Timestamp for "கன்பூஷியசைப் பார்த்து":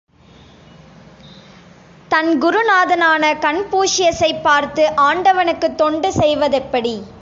3.39-4.95